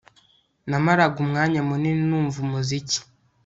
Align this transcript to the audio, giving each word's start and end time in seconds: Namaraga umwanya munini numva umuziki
Namaraga 0.69 1.17
umwanya 1.25 1.59
munini 1.67 2.03
numva 2.09 2.37
umuziki 2.45 2.97